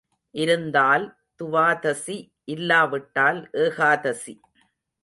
[0.35, 1.05] இருந்தால்
[1.39, 2.17] துவாதசி
[2.47, 4.35] இல்லா விட்டால் ஏகாதசி.